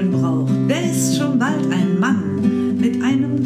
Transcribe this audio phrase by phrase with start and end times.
[0.00, 3.39] Muskeln braucht, der ist schon bald ein Mann mit einem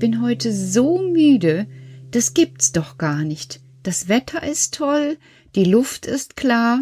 [0.00, 1.68] bin heute so müde,
[2.10, 3.60] das gibt's doch gar nicht.
[3.84, 5.18] Das Wetter ist toll,
[5.54, 6.80] die Luft ist klar,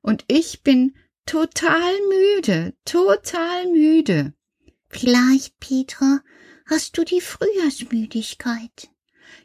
[0.00, 0.94] und ich bin
[1.26, 4.32] total müde, total müde.
[4.88, 6.20] Vielleicht, Petra,
[6.66, 8.88] hast du die Frühjahrsmüdigkeit.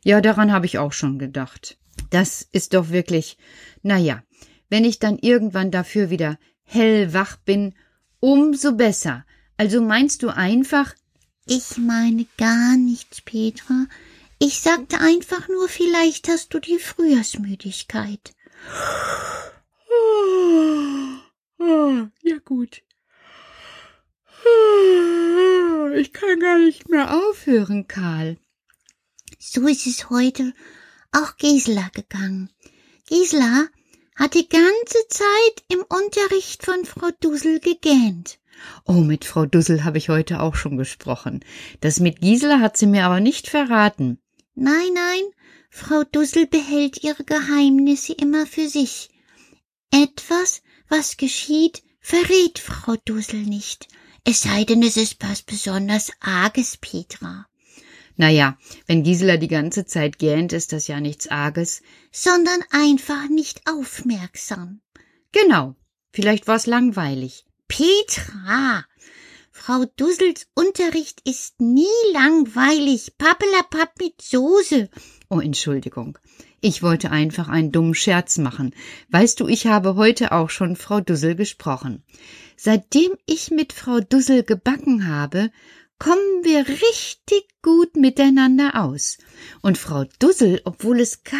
[0.04, 1.77] Ja, daran habe ich auch schon gedacht.
[2.12, 3.38] Das ist doch wirklich,
[3.83, 4.24] na ja,
[4.69, 7.75] wenn ich dann irgendwann dafür wieder hellwach bin,
[8.21, 9.25] umso besser.
[9.57, 10.95] Also meinst du einfach,
[11.51, 13.88] ich meine gar nichts, Petra.
[14.38, 18.36] Ich sagte einfach nur, vielleicht hast du die Frühjahrsmüdigkeit.
[22.22, 22.84] Ja gut.
[25.96, 28.38] Ich kann gar nicht mehr aufhören, Karl.
[29.40, 30.54] So ist es heute
[31.12, 32.52] auch Gisela gegangen.
[33.07, 33.68] Gisela
[34.16, 38.39] hat die ganze Zeit im Unterricht von Frau Dusel gegähnt.
[38.86, 41.42] Oh, mit Frau Dussel habe ich heute auch schon gesprochen.
[41.82, 44.20] Das mit Gisela hat sie mir aber nicht verraten.
[44.56, 45.24] Nein, nein,
[45.70, 49.10] Frau Dussel behält ihre Geheimnisse immer für sich.
[49.92, 53.88] Etwas, was geschieht, verrät Frau Dussel nicht.
[54.26, 57.46] Es sei denn, es ist was besonders Arges, Petra.
[58.18, 61.82] Naja, wenn Gisela die ganze Zeit gähnt, ist das ja nichts Arges.
[62.12, 64.82] Sondern einfach nicht aufmerksam.
[65.32, 65.76] Genau.
[66.12, 67.46] Vielleicht war's langweilig.
[67.69, 68.83] Petra!
[69.51, 73.13] Frau Dussels Unterricht ist nie langweilig.
[73.18, 74.89] Pappelapapp mit Soße.
[75.30, 76.18] Oh, Entschuldigung.
[76.60, 78.74] Ich wollte einfach einen dummen Scherz machen.
[79.10, 82.04] Weißt du, ich habe heute auch schon Frau Dussel gesprochen.
[82.57, 85.51] Seitdem ich mit Frau Dussel gebacken habe,
[86.00, 89.19] kommen wir richtig gut miteinander aus.
[89.62, 91.39] Und Frau Dussel, obwohl es kein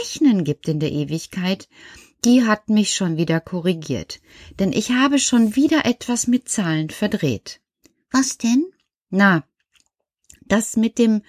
[0.00, 1.68] Rechnen gibt in der Ewigkeit,
[2.24, 4.20] die hat mich schon wieder korrigiert.
[4.58, 7.60] Denn ich habe schon wieder etwas mit Zahlen verdreht.
[8.10, 8.66] Was denn?
[9.10, 9.44] Na,
[10.46, 11.22] das mit dem,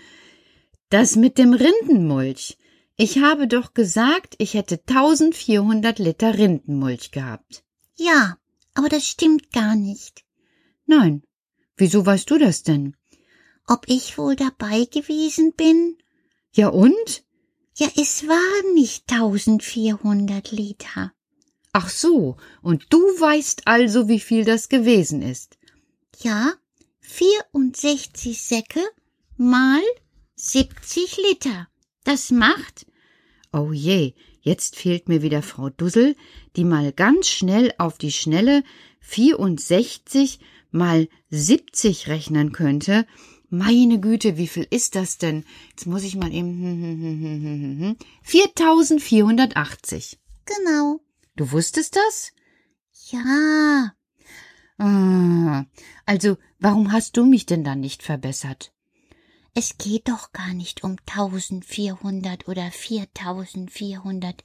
[0.89, 2.57] das mit dem Rindenmulch.
[2.95, 7.63] Ich habe doch gesagt, ich hätte 1400 Liter Rindenmulch gehabt.
[7.95, 8.37] Ja,
[8.73, 10.23] aber das stimmt gar nicht.
[10.85, 11.23] Nein,
[11.75, 12.95] Wieso weißt du das denn?
[13.67, 15.97] Ob ich wohl dabei gewesen bin?
[16.53, 17.23] Ja und?
[17.75, 21.11] Ja, es waren nicht 1400 Liter.
[21.71, 25.57] Ach so, und du weißt also, wie viel das gewesen ist.
[26.19, 26.53] Ja,
[26.99, 28.81] 64 Säcke
[29.37, 29.81] mal
[30.35, 31.67] 70 Liter.
[32.03, 32.85] Das macht.
[33.51, 36.15] Oh je, jetzt fehlt mir wieder Frau Dussel,
[36.55, 38.63] die mal ganz schnell auf die Schnelle
[38.99, 43.07] 64 mal 70 rechnen könnte,
[43.53, 45.45] meine Güte, wie viel ist das denn?
[45.69, 50.19] Jetzt muss ich mal eben 4480.
[50.45, 50.99] Genau.
[51.35, 52.31] Du wusstest das?
[53.11, 53.93] Ja.
[54.79, 55.65] Ah,
[56.05, 58.73] also, warum hast du mich denn dann nicht verbessert?
[59.53, 64.43] Es geht doch gar nicht um 1400 oder 4400.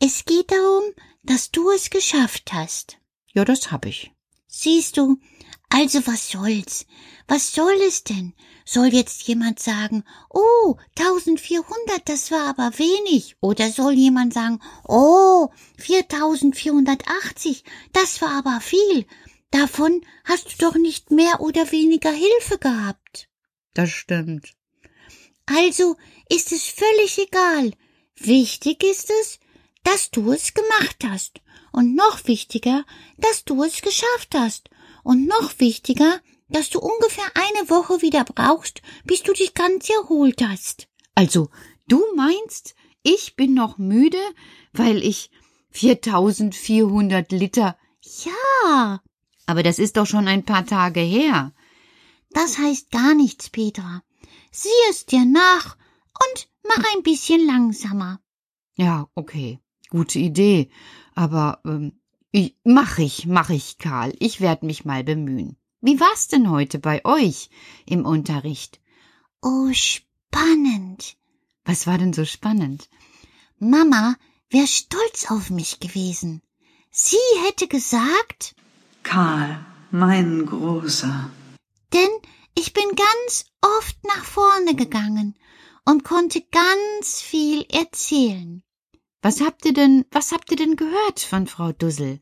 [0.00, 0.82] Es geht darum,
[1.22, 2.98] dass du es geschafft hast.
[3.32, 4.10] Ja, das hab ich.
[4.48, 5.20] Siehst du,
[5.70, 6.86] also was soll's?
[7.26, 8.34] Was soll es denn?
[8.64, 13.36] Soll jetzt jemand sagen, oh, 1400, das war aber wenig?
[13.40, 15.48] Oder soll jemand sagen, oh,
[15.78, 19.06] 4480, das war aber viel?
[19.50, 23.28] Davon hast du doch nicht mehr oder weniger Hilfe gehabt.
[23.74, 24.54] Das stimmt.
[25.46, 25.96] Also
[26.28, 27.72] ist es völlig egal.
[28.16, 29.38] Wichtig ist es,
[29.84, 31.40] dass du es gemacht hast.
[31.72, 32.84] Und noch wichtiger,
[33.16, 34.68] dass du es geschafft hast.
[35.02, 40.42] Und noch wichtiger, dass du ungefähr eine Woche wieder brauchst, bis du dich ganz erholt
[40.42, 40.88] hast.
[41.14, 41.50] Also,
[41.88, 44.18] du meinst, ich bin noch müde,
[44.72, 45.30] weil ich
[45.70, 47.76] 4400 Liter.
[48.24, 49.00] Ja.
[49.46, 51.52] Aber das ist doch schon ein paar Tage her.
[52.30, 54.02] Das heißt gar nichts, Petra.
[54.50, 55.76] Sieh es dir nach
[56.32, 58.20] und mach ein bisschen langsamer.
[58.74, 59.60] Ja, okay.
[59.90, 60.70] Gute Idee.
[61.14, 62.00] Aber ähm,
[62.30, 64.14] ich, mach ich, mach ich, Karl.
[64.18, 65.56] Ich werd mich mal bemühen.
[65.80, 67.50] Wie war's denn heute bei euch
[67.86, 68.80] im Unterricht?
[69.42, 71.16] Oh, spannend.
[71.64, 72.88] Was war denn so spannend?
[73.58, 74.16] Mama
[74.50, 76.42] wär stolz auf mich gewesen.
[76.90, 77.16] Sie
[77.46, 78.54] hätte gesagt,
[79.02, 81.30] Karl, mein Großer.
[81.92, 82.10] denn
[82.54, 85.38] ich bin ganz oft nach vorne gegangen
[85.84, 88.62] und konnte ganz viel erzählen.
[89.20, 92.20] Was habt ihr denn, was habt ihr denn gehört von Frau Dussel?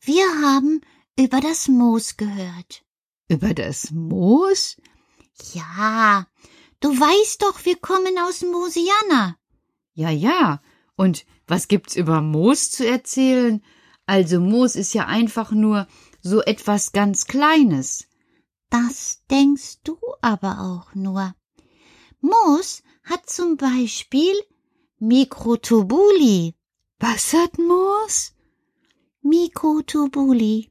[0.00, 0.80] Wir haben
[1.18, 2.84] über das Moos gehört.
[3.28, 4.76] Über das Moos?
[5.54, 6.26] Ja,
[6.80, 9.38] du weißt doch, wir kommen aus Mosiana.
[9.94, 10.60] Ja, ja.
[10.96, 13.64] Und was gibt's über Moos zu erzählen?
[14.04, 15.86] Also Moos ist ja einfach nur
[16.20, 18.06] so etwas ganz Kleines.
[18.68, 21.34] Das denkst du aber auch nur.
[22.20, 24.34] Moos hat zum Beispiel
[25.02, 26.54] Mikrotubuli.
[27.00, 28.34] Was hat Moos?
[29.20, 30.70] Mikrotubuli.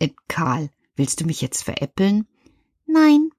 [0.00, 2.26] Äh, Karl, willst du mich jetzt veräppeln?
[2.84, 3.30] Nein,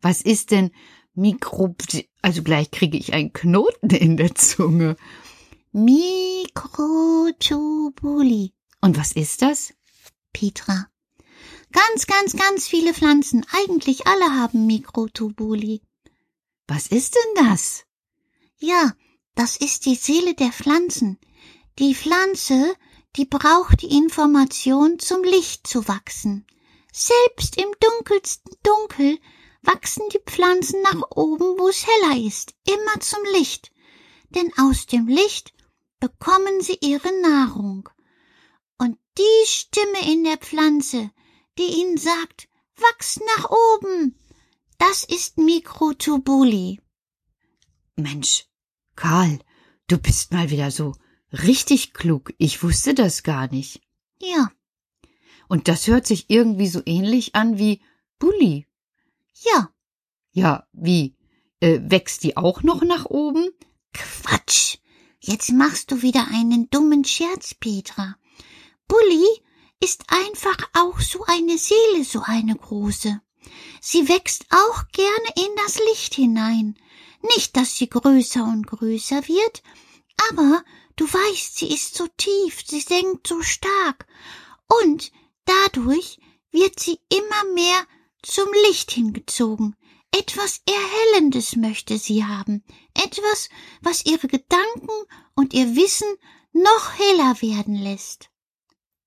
[0.00, 0.70] Was ist denn
[1.14, 1.74] Mikro...
[2.22, 4.94] Also gleich kriege ich einen Knoten in der Zunge.
[5.72, 8.54] Mikrotubuli.
[8.80, 9.74] Und was ist das?
[10.32, 10.86] Petra.
[11.72, 13.44] Ganz, ganz, ganz viele Pflanzen.
[13.50, 15.82] Eigentlich alle haben Mikrotubuli.
[16.68, 17.86] Was ist denn das?
[18.60, 18.92] Ja,
[19.34, 21.18] das ist die Seele der Pflanzen.
[21.78, 22.76] Die Pflanze,
[23.16, 26.46] die braucht die Information, zum Licht zu wachsen.
[26.92, 29.18] Selbst im dunkelsten Dunkel
[29.62, 33.72] wachsen die Pflanzen nach oben, wo es heller ist, immer zum Licht.
[34.28, 35.54] Denn aus dem Licht
[35.98, 37.88] bekommen sie ihre Nahrung.
[38.76, 41.10] Und die Stimme in der Pflanze,
[41.58, 44.18] die ihnen sagt, wachs nach oben,
[44.76, 46.80] das ist Mikrotubuli.
[47.96, 48.49] Mensch,
[49.00, 49.38] Karl,
[49.86, 50.92] du bist mal wieder so
[51.32, 52.34] richtig klug.
[52.36, 53.80] Ich wusste das gar nicht.
[54.20, 54.52] Ja,
[55.48, 57.80] Und das hört sich irgendwie so ähnlich an wie
[58.18, 58.66] Bulli.
[59.32, 59.70] ja,
[60.32, 61.16] Ja, wie?
[61.60, 63.48] Äh, wächst die auch noch nach oben?
[63.94, 64.76] Quatsch.
[65.18, 68.16] Jetzt machst du wieder einen dummen Scherz, Petra.
[68.86, 69.24] Bulli
[69.82, 73.18] ist einfach auch so eine Seele, so eine große.
[73.80, 76.76] Sie wächst auch gerne in das Licht hinein.
[77.22, 79.62] Nicht, dass sie größer und größer wird,
[80.30, 80.64] aber
[80.96, 84.06] du weißt, sie ist so tief, sie senkt so stark.
[84.82, 85.12] Und
[85.44, 86.18] dadurch
[86.50, 87.86] wird sie immer mehr
[88.22, 89.76] zum Licht hingezogen.
[90.12, 93.48] Etwas Erhellendes möchte sie haben, etwas,
[93.80, 96.08] was ihre Gedanken und ihr Wissen
[96.52, 98.28] noch heller werden lässt.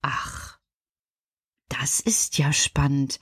[0.02, 0.53] Ach,
[1.80, 3.20] das ist ja spannend.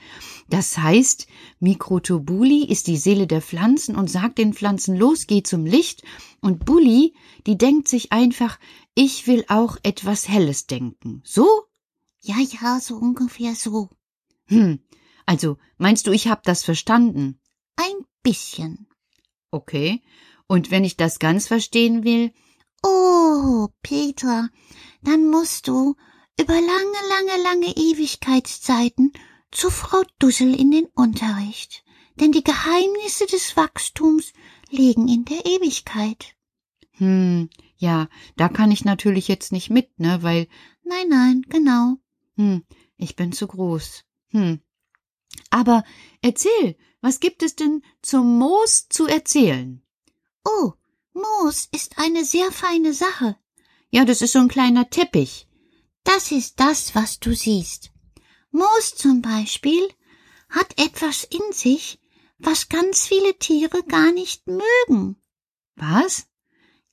[0.50, 1.27] Das heißt,
[1.60, 6.03] Mikrotobuli ist die Seele der Pflanzen und sagt den Pflanzen los, geh zum Licht,
[6.41, 7.13] und Bulli,
[7.48, 8.60] die denkt sich einfach,
[8.96, 11.22] ich will auch etwas Helles denken.
[11.24, 11.48] So?
[12.22, 13.89] Ja, ja, so ungefähr so.
[14.48, 14.79] Hm,
[15.25, 17.39] also meinst du, ich hab das verstanden?
[17.77, 18.88] Ein bisschen.
[19.50, 20.01] Okay.
[20.48, 22.34] Und wenn ich das ganz verstehen will,
[22.84, 24.50] Oh, Petra,
[25.03, 25.96] dann musst du
[26.39, 29.13] über lange, lange, lange Ewigkeitszeiten
[29.51, 31.83] zu Frau Dussel in den Unterricht.
[32.15, 34.33] Denn die Geheimnisse des Wachstums
[34.69, 36.35] liegen in der Ewigkeit.
[36.97, 40.47] hm, ja, da kann ich natürlich jetzt nicht mit, ne, weil,
[40.83, 41.95] Nein, nein, genau.
[42.35, 42.63] hm,
[42.97, 44.03] ich bin zu groß.
[44.29, 44.59] Hm.
[45.50, 45.83] Aber
[46.21, 49.81] erzähl, was gibt es denn zum Moos zu erzählen?
[50.45, 50.73] Oh,
[51.13, 53.35] Moos ist eine sehr feine Sache.
[53.89, 55.47] Ja, das ist so ein kleiner Teppich.
[56.03, 57.91] Das ist das, was du siehst.
[58.51, 59.88] Moos zum Beispiel
[60.50, 62.00] hat etwas in sich,
[62.38, 65.15] was ganz viele Tiere gar nicht mögen.
[65.75, 66.27] Was?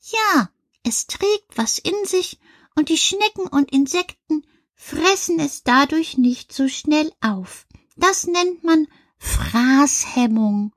[0.00, 0.50] Ja,
[0.84, 2.38] es trägt was in sich
[2.76, 7.66] und die Schnecken und Insekten fressen es dadurch nicht so schnell auf.
[7.96, 8.86] Das nennt man
[9.18, 10.72] Fraßhemmung.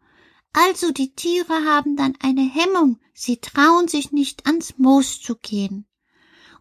[0.53, 5.85] Also die Tiere haben dann eine Hemmung, sie trauen sich nicht ans Moos zu gehen.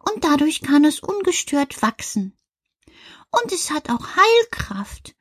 [0.03, 2.37] Und dadurch kann es ungestört wachsen.
[3.31, 5.15] Und es hat auch Heilkraft.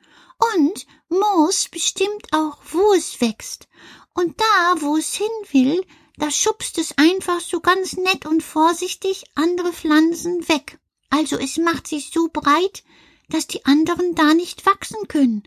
[0.55, 3.69] Und Moos bestimmt auch, wo es wächst.
[4.15, 5.85] Und da, wo es hin will,
[6.17, 10.79] da schubst es einfach so ganz nett und vorsichtig andere Pflanzen weg.
[11.09, 12.85] Also es macht sich so breit,
[13.29, 15.43] dass die anderen da nicht wachsen können,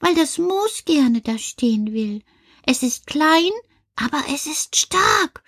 [0.00, 2.22] weil das Moos gerne da stehen will.
[2.64, 3.52] Es ist klein,
[3.96, 5.42] aber es ist stark.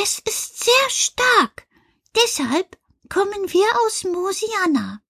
[0.00, 1.66] Es ist sehr stark.
[2.16, 2.76] Deshalb
[3.08, 5.02] kommen wir aus Mosiana.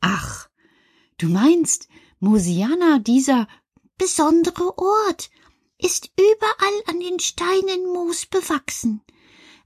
[0.00, 0.48] Ach,
[1.18, 1.88] du meinst,
[2.20, 3.48] Mosiana, dieser,
[3.96, 5.30] Besondere Ort
[5.78, 9.02] ist überall an den Steinen Moos bewachsen.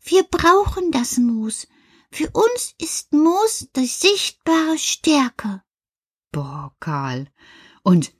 [0.02, 1.66] Wir brauchen das Moos.
[2.10, 5.62] Für uns ist Moos die sichtbare Stärke.
[6.30, 7.28] boah, Karl.
[7.82, 8.12] Und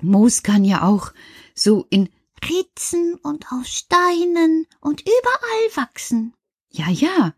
[0.00, 1.12] Moos kann ja auch
[1.54, 2.08] so in,
[2.44, 6.34] Ritzen und auf Steinen und überall wachsen.
[6.70, 7.34] ja, ja,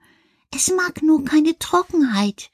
[0.54, 2.50] Es mag nur keine Trockenheit.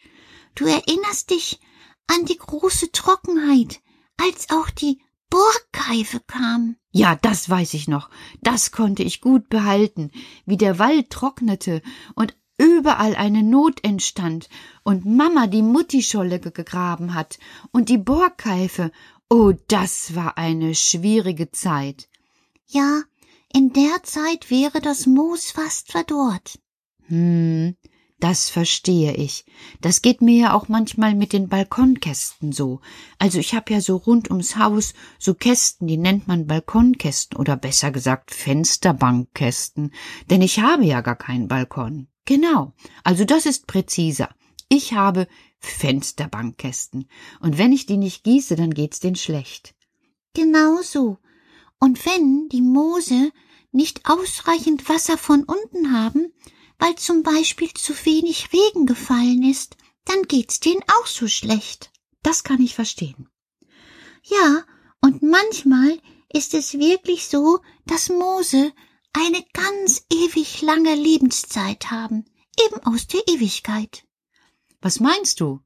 [0.55, 1.61] Du erinnerst dich
[2.07, 3.81] an die große Trockenheit,
[4.21, 6.77] als auch die Borkeife kam.
[6.93, 8.09] Ja, das weiß ich noch.
[8.41, 10.11] Das konnte ich gut behalten,
[10.47, 11.83] wie der Wald trocknete
[12.15, 14.49] und überall eine Not entstand
[14.85, 17.39] und Mama die Muttischolle ge- gegraben hat
[17.73, 18.93] und die Borkeife.
[19.29, 22.09] Oh, das war eine schwierige Zeit.
[22.67, 23.03] Ja,
[23.53, 26.61] in der Zeit wäre das Moos fast verdorrt.
[27.09, 27.77] Hm,
[28.21, 29.45] das verstehe ich.
[29.81, 32.81] Das geht mir ja auch manchmal mit den Balkonkästen so.
[33.19, 37.57] Also ich habe ja so rund ums Haus so Kästen, die nennt man Balkonkästen oder
[37.57, 39.93] besser gesagt Fensterbankkästen,
[40.31, 42.09] denn ich habe ja gar keinen Balkon.
[42.25, 42.73] Genau.
[43.03, 44.31] Also das ist präziser.
[44.71, 45.27] Ich habe
[45.59, 47.09] Fensterbankkästen
[47.41, 49.75] und wenn ich die nicht gieße, dann geht's denen schlecht.
[50.35, 51.19] Genau so.
[51.79, 53.33] Und wenn die Moose
[53.71, 56.33] nicht ausreichend Wasser von unten haben,
[56.85, 61.91] weil zum Beispiel zu wenig Regen gefallen ist, dann geht's denen auch so schlecht.
[62.23, 63.31] Das kann ich verstehen.
[64.23, 64.65] Ja,
[65.01, 65.99] und manchmal
[66.31, 68.71] ist es wirklich so, dass Moose
[69.15, 72.27] eine ganz ewig lange Lebenszeit haben,
[72.63, 74.05] eben aus der Ewigkeit.
[74.83, 75.61] Was meinst du?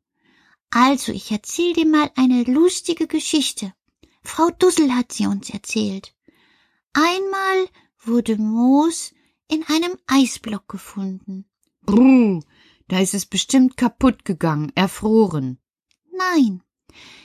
[0.70, 3.74] Also, ich erzähl dir mal eine lustige Geschichte.
[4.22, 6.14] Frau Dussel hat sie uns erzählt.
[6.92, 7.68] Einmal
[8.04, 9.10] wurde Moos
[9.48, 11.46] in einem Eisblock gefunden.
[11.82, 12.40] Bruh,
[12.88, 15.58] da ist es bestimmt kaputt gegangen, erfroren.
[16.12, 16.62] Nein,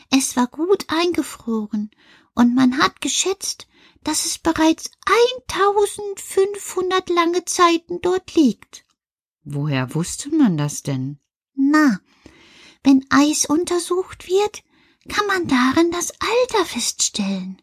[0.09, 1.91] es war gut eingefroren
[2.35, 3.67] und man hat geschätzt,
[4.03, 4.91] dass es bereits
[5.41, 8.85] 1500 lange Zeiten dort liegt.
[9.43, 11.19] Woher wusste man das denn?
[11.55, 11.99] Na,
[12.83, 14.63] wenn Eis untersucht wird,
[15.09, 17.61] kann man darin das Alter feststellen.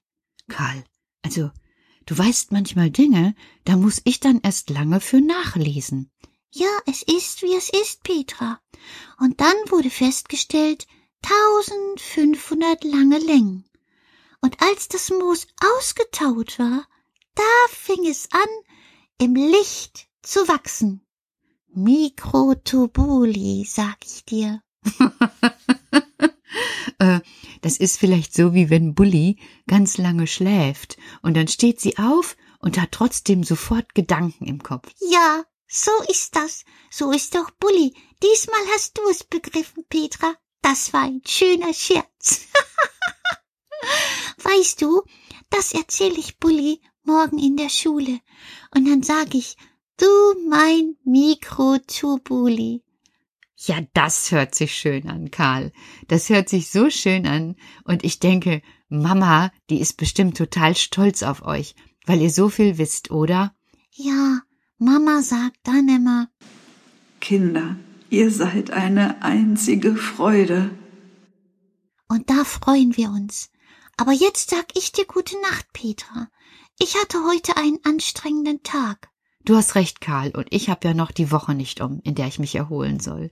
[0.48, 0.84] Karl,
[1.22, 1.50] also,
[2.10, 6.10] du weißt manchmal Dinge, da muss ich dann erst lange für nachlesen.
[6.50, 8.60] Ja, es ist, wie es ist, Petra.
[9.20, 10.88] Und dann wurde festgestellt,
[11.22, 13.64] 1500 lange Längen.
[14.40, 16.84] Und als das Moos ausgetaut war,
[17.36, 18.48] da fing es an,
[19.18, 21.06] im Licht zu wachsen.
[21.68, 24.60] Mikrotubuli, sag ich dir.
[27.00, 27.20] äh,
[27.62, 32.36] das ist vielleicht so, wie wenn Bully ganz lange schläft und dann steht sie auf
[32.60, 34.92] und hat trotzdem sofort Gedanken im Kopf.
[35.00, 36.64] Ja, so ist das.
[36.90, 37.94] So ist doch Bully.
[38.22, 40.34] Diesmal hast du es begriffen, Petra.
[40.62, 42.48] Das war ein schöner Scherz.
[44.42, 45.02] weißt du,
[45.48, 48.20] das erzähle ich Bully morgen in der Schule.
[48.74, 49.56] Und dann sag ich,
[49.96, 50.06] du
[50.48, 52.82] mein Mikrotubuli.
[53.62, 55.70] Ja, das hört sich schön an, Karl.
[56.08, 57.56] Das hört sich so schön an.
[57.84, 61.74] Und ich denke, Mama, die ist bestimmt total stolz auf euch,
[62.06, 63.54] weil ihr so viel wisst, oder?
[63.92, 64.40] Ja,
[64.78, 66.28] Mama sagt dann immer,
[67.20, 67.76] Kinder,
[68.08, 70.70] ihr seid eine einzige Freude.
[72.08, 73.50] Und da freuen wir uns.
[73.98, 76.28] Aber jetzt sag ich dir gute Nacht, Petra.
[76.78, 79.10] Ich hatte heute einen anstrengenden Tag.
[79.44, 82.26] Du hast recht, Karl, und ich habe ja noch die Woche nicht um, in der
[82.26, 83.30] ich mich erholen soll.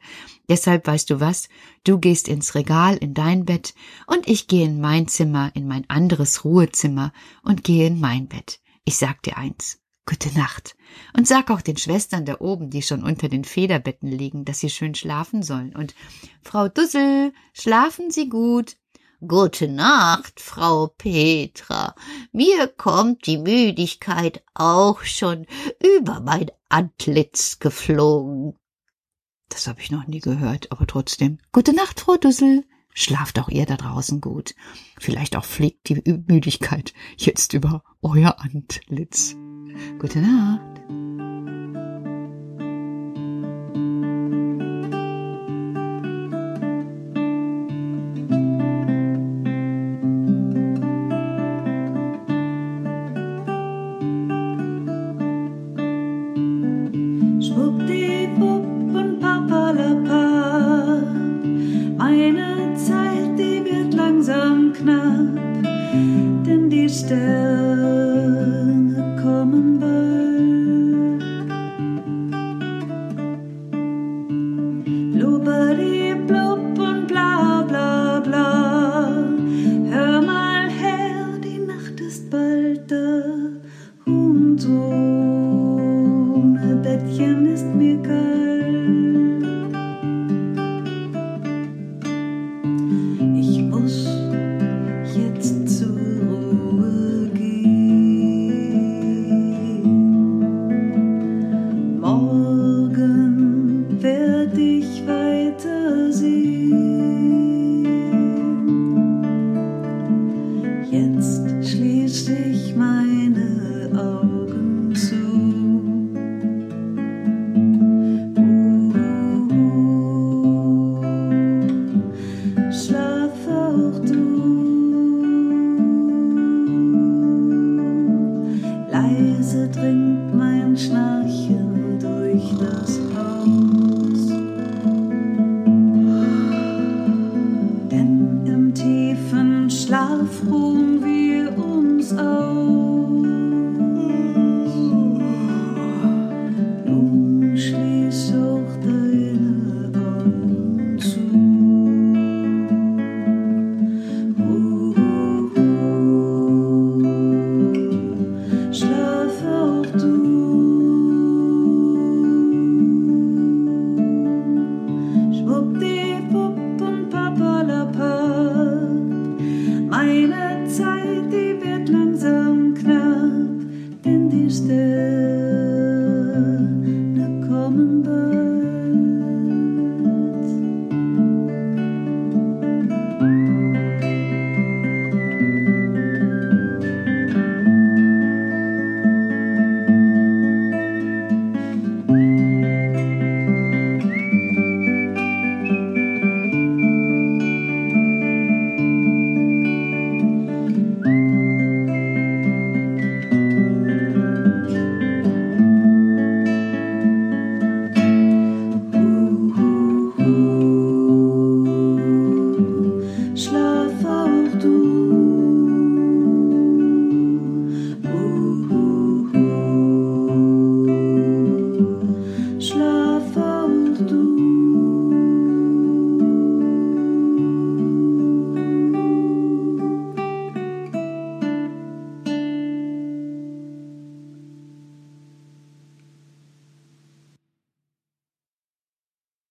[0.49, 1.49] Deshalb weißt du was,
[1.85, 3.75] du gehst ins Regal in dein Bett
[4.07, 8.61] und ich gehe in mein Zimmer, in mein anderes Ruhezimmer und gehe in mein Bett.
[8.85, 9.81] Ich sag dir eins.
[10.07, 10.75] Gute Nacht.
[11.15, 14.71] Und sag auch den Schwestern da oben, die schon unter den Federbetten liegen, dass sie
[14.71, 15.77] schön schlafen sollen.
[15.77, 15.95] Und
[16.41, 18.77] Frau Dussel, schlafen Sie gut.
[19.27, 21.97] Gute Nacht, Frau Petra.
[22.31, 25.45] Mir kommt die Müdigkeit auch schon
[25.83, 28.55] über mein Antlitz geflogen.
[29.49, 31.39] Das habe ich noch nie gehört, aber trotzdem.
[31.51, 32.65] Gute Nacht, Frau Dussel.
[32.95, 34.55] Schlaft auch ihr da draußen gut.
[35.01, 39.35] Vielleicht auch fliegt die Müdigkeit jetzt über euer Antlitz.
[39.99, 40.78] Gute Nacht.